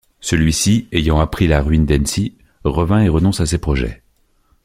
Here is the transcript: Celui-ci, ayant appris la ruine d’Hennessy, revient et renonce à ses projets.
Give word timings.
Celui-ci, 0.19 0.87
ayant 0.93 1.19
appris 1.19 1.45
la 1.45 1.61
ruine 1.61 1.85
d’Hennessy, 1.85 2.35
revient 2.63 3.05
et 3.05 3.07
renonce 3.07 3.39
à 3.39 3.45
ses 3.45 3.59
projets. 3.59 4.01